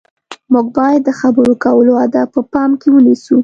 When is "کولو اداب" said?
1.63-2.27